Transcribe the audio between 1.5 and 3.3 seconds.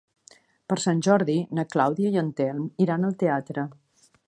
na Clàudia i en Telm iran al